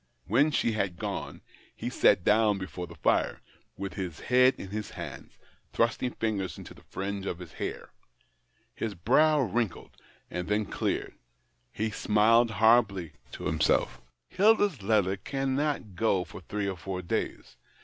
[0.25, 1.41] When she had gone,
[1.75, 3.39] he sat down before the fire,
[3.77, 5.37] with his head in his hands,
[5.73, 7.91] thrusting fingers into the fringe of hair.
[8.73, 9.95] His brow wrinkled,
[10.31, 11.13] and then cleared;
[11.71, 17.57] he smiled horribly to himself" Hilda's letter cannot go for three or four days.